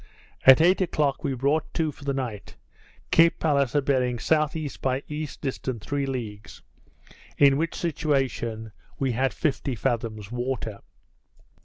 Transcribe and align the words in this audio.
At 0.47 0.61
eight 0.61 0.81
o'clock 0.81 1.23
we 1.23 1.35
brought 1.35 1.71
to 1.75 1.91
for 1.91 2.05
the 2.05 2.11
night, 2.13 2.55
Cape 3.11 3.37
Palliser 3.37 3.81
bearing 3.81 4.15
S.E. 4.17 4.71
by 4.81 5.03
E. 5.07 5.27
distant 5.39 5.83
three 5.83 6.07
leagues; 6.07 6.63
in 7.37 7.55
which 7.55 7.75
situation 7.75 8.71
we 8.97 9.11
had 9.11 9.31
fifty 9.31 9.75
fathoms 9.75 10.31
water. 10.31 10.79